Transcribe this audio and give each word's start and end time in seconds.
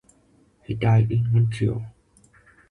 He 0.63 0.73
died 0.73 1.11
in 1.11 1.31
Montreal. 1.31 1.85